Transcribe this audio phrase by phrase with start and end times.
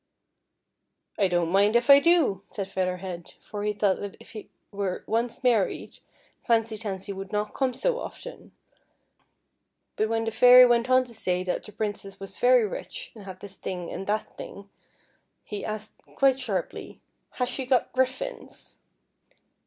[1.19, 4.49] "I don't mind if I do," said Feather I^ead, for he thought that if he
[4.71, 5.99] were once married
[6.43, 8.51] Fanc\' Tansy would not come so often;
[9.95, 13.25] but when the Fairy went on to say that the Princess was very rich and
[13.25, 14.71] had this thing and that thing,
[15.43, 16.99] he asked quite sharply,"
[17.35, 18.79] Has she got griffins